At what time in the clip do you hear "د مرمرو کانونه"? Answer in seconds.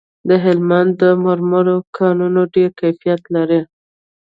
1.01-2.41